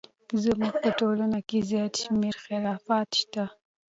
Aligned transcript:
زموږ 0.43 0.73
په 0.83 0.89
ټولنه 0.99 1.39
کې 1.47 1.57
زیات 1.69 1.93
شمیر 2.03 2.35
خرافات 2.43 3.09
شته! 3.19 3.43